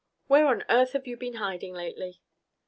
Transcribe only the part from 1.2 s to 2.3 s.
hiding lately?"